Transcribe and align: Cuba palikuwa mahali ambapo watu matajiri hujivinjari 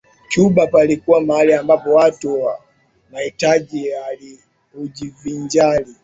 Cuba 0.33 0.67
palikuwa 0.67 1.21
mahali 1.21 1.53
ambapo 1.53 1.93
watu 1.93 2.45
matajiri 3.11 4.39
hujivinjari 4.73 5.95